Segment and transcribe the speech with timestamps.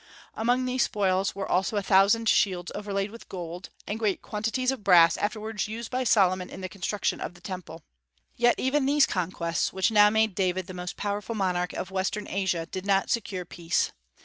[0.33, 4.83] Among these spoils also were a thousand shields overlaid with gold, and great quantities of
[4.83, 7.83] brass afterward used by Solomon in the construction of the Temple.
[8.35, 12.65] Yet even these conquests, which now made David the most powerful monarch of western Asia,
[12.65, 13.91] did not secure peace.